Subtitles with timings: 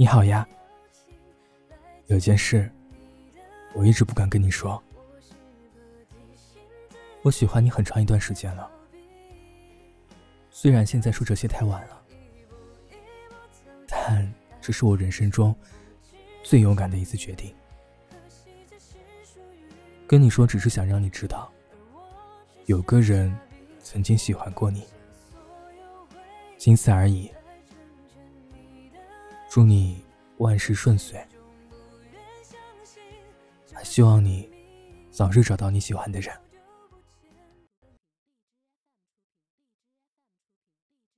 [0.00, 0.48] 你好呀，
[2.06, 2.72] 有件事
[3.74, 4.82] 我一直不敢跟你说。
[7.20, 8.70] 我喜欢你很长一段时间了，
[10.48, 12.02] 虽然现在说这些太晚了，
[13.86, 14.26] 但
[14.58, 15.54] 这是我人生中
[16.42, 17.54] 最勇敢的一次决定。
[20.06, 21.52] 跟你说，只是想让你知道，
[22.64, 23.38] 有个人
[23.82, 24.82] 曾经喜欢过你，
[26.56, 27.30] 仅此而已。
[29.50, 30.00] 祝你
[30.38, 31.20] 万事顺遂，
[33.74, 34.48] 还希望你
[35.10, 36.32] 早日找到你喜欢的人。